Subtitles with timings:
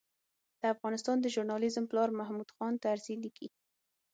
[0.59, 3.47] د افغانستان د ژورنالېزم پلار محمود خان طرزي لیکي.